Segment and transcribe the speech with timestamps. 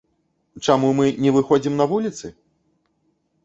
[0.65, 2.27] Чаму мы не выходзім на вуліцы?